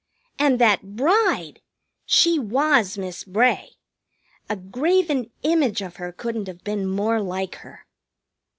[0.39, 1.61] And that bride!
[2.07, 3.73] She was Miss Bray.
[4.49, 7.85] A graven image of her couldn't have been more like her.